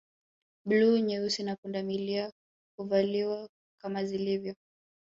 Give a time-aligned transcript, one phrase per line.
[0.65, 2.31] Bluu nyeusi na pundamilia
[2.77, 3.49] huvaliwa
[3.81, 4.55] kama zilivyo